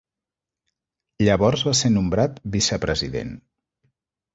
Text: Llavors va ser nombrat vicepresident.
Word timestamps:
Llavors 1.29 1.67
va 1.69 1.75
ser 1.83 1.95
nombrat 2.01 2.43
vicepresident. 2.59 3.41